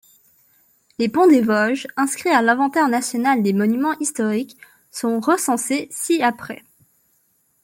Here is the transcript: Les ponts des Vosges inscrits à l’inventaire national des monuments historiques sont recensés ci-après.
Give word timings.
Les 0.97 1.09
ponts 1.09 1.27
des 1.27 1.41
Vosges 1.43 1.85
inscrits 1.95 2.31
à 2.31 2.41
l’inventaire 2.41 2.87
national 2.87 3.43
des 3.43 3.53
monuments 3.53 3.95
historiques 3.99 4.57
sont 4.89 5.19
recensés 5.19 5.89
ci-après. 5.91 6.63